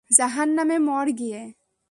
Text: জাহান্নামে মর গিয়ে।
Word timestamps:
জাহান্নামে 0.09 0.77
মর 0.79 1.07
গিয়ে। 1.11 1.41